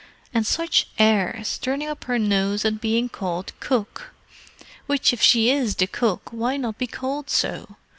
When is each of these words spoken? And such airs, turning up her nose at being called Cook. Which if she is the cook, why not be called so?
And 0.33 0.47
such 0.47 0.87
airs, 0.97 1.59
turning 1.59 1.87
up 1.87 2.05
her 2.05 2.17
nose 2.17 2.65
at 2.65 2.81
being 2.81 3.07
called 3.07 3.53
Cook. 3.59 4.09
Which 4.87 5.13
if 5.13 5.21
she 5.21 5.51
is 5.51 5.75
the 5.75 5.85
cook, 5.85 6.33
why 6.33 6.57
not 6.57 6.79
be 6.79 6.87
called 6.87 7.29
so? 7.29 7.75